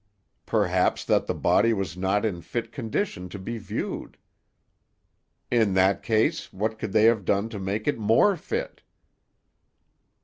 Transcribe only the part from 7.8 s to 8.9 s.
it more fit?"